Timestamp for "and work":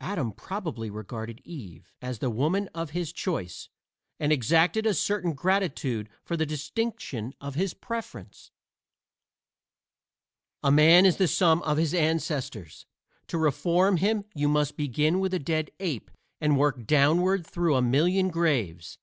16.38-16.86